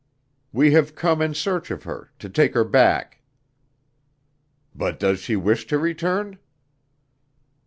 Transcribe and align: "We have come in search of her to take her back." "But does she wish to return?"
"We 0.51 0.71
have 0.71 0.95
come 0.95 1.21
in 1.21 1.35
search 1.35 1.69
of 1.69 1.83
her 1.83 2.09
to 2.17 2.27
take 2.27 2.55
her 2.55 2.63
back." 2.63 3.21
"But 4.73 4.99
does 4.99 5.19
she 5.19 5.35
wish 5.35 5.67
to 5.67 5.77
return?" 5.77 6.39